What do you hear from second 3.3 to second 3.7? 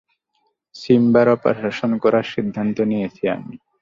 আমি।